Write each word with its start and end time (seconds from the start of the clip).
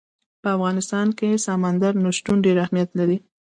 په 0.41 0.47
افغانستان 0.55 1.07
کې 1.17 1.29
سمندر 1.45 1.93
نه 2.03 2.11
شتون 2.17 2.37
ډېر 2.45 2.57
اهمیت 2.65 2.89
لري. 2.99 3.17